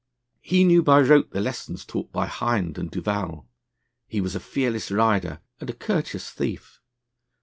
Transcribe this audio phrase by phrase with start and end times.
[0.41, 3.47] He knew by rote the lessons taught by Hind and Duval;
[4.07, 6.81] he was a fearless rider and a courteous thief.